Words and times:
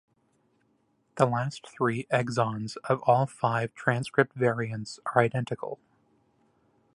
The 1.17 1.27
last 1.27 1.67
three 1.69 2.07
exons 2.11 2.75
of 2.85 3.01
all 3.03 3.27
five 3.27 3.75
transcript 3.75 4.33
variants 4.33 4.99
are 5.05 5.21
identical. 5.21 5.77